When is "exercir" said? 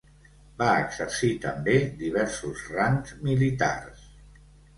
0.85-1.29